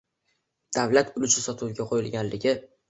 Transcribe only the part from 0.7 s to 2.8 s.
davlat ulushi sotuvga qo‘yilganligi